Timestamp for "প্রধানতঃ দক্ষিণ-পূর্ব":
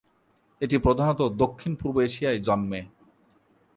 0.77-1.95